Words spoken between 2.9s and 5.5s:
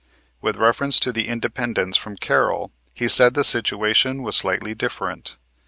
he said the situation was slightly different.